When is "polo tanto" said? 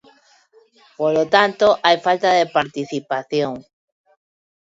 0.99-1.67